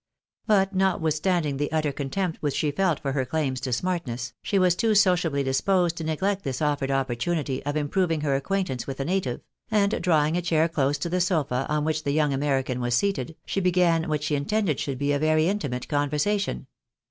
[0.47, 4.75] But notwithstanding the utter contempt which she felt for her claims to smartness, she was
[4.75, 9.41] too sociably disposed to neglect this offered opportunity of improving her acquaintance with a native,
[9.69, 13.35] and drawing a chair close to the sofa on which the young American was seated,
[13.45, 16.65] she began what she intended should be a very intimate conversation.